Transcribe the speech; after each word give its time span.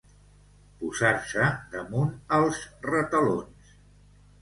Posar-se 0.79 1.51
damunt 1.77 2.17
els 2.41 2.65
retalons. 2.91 3.81